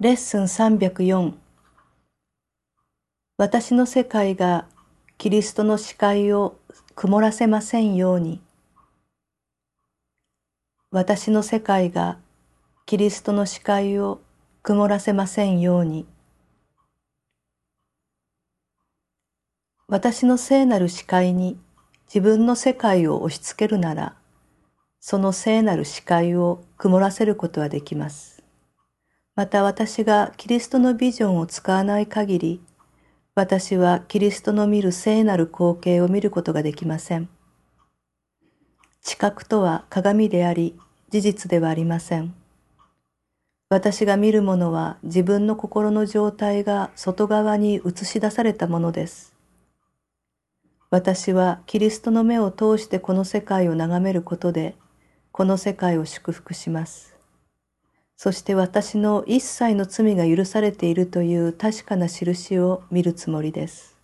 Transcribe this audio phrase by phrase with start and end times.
[0.00, 1.34] レッスン304
[3.38, 4.66] 私の世界が
[5.18, 6.58] キリストの視界を
[6.96, 8.40] 曇らせませんように。
[10.90, 12.18] 私の世界が
[12.86, 14.20] キリストの視界を
[14.64, 16.08] 曇らせませんように。
[19.86, 21.56] 私の聖なる視界に
[22.06, 24.16] 自分の世界を押し付けるなら
[24.98, 28.33] その聖なる視界を曇らせることはできます。
[29.36, 32.60] また私がキリストのビジョンを使わない限り、
[33.34, 37.28] 私はキリストの見る聖なる光景を見ることができません。
[39.02, 40.78] 知覚とは鏡であり、
[41.10, 42.32] 事実ではありません。
[43.68, 49.34] 私が見るものは自分の心の状態が外側に映し出されたものです。
[50.90, 54.76] 私はキリストの目を通してこの世界を眺めることで、
[55.32, 57.13] この世界を祝福します。
[58.16, 63.94] そして私の一切の罪が許されているという確かな印を見るつもりです。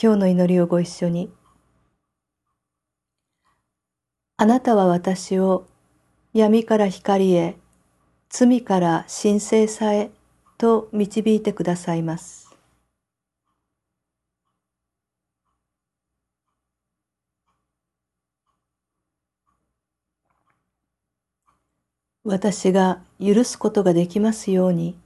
[0.00, 1.28] 今日の祈りをご一緒に。
[4.36, 5.66] あなたは私を
[6.32, 7.56] 闇から光へ、
[8.28, 10.12] 罪から神聖さへ
[10.56, 12.47] と導いてくださいます。
[22.30, 24.98] 私が許すことができますように。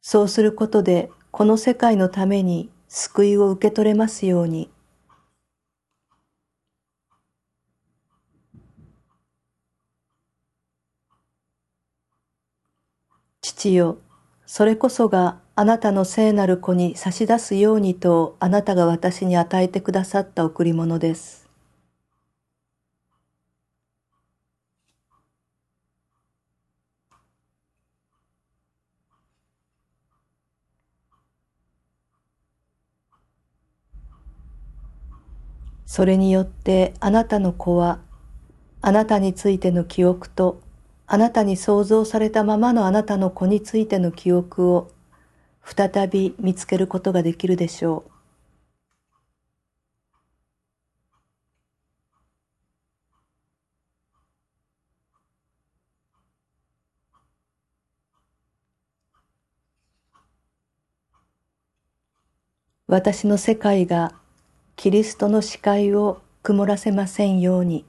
[0.00, 4.70] そうすることでこの世界のために救いを受け取れますように。
[13.42, 13.98] 父よ、
[14.46, 21.49] それこそがあなたの聖なる子に差し出すようにとあなたが私に与えてくださった贈り物です。
[35.90, 37.98] それによってあなたの子は
[38.80, 40.62] あなたについての記憶と
[41.08, 44.92] あなたに創造されたままのあなたの子についての記憶を
[45.64, 48.10] 再び見つけることができるでしょう。
[62.86, 64.19] 私の世界が
[64.80, 67.84] キリストの視界を曇らせませんように。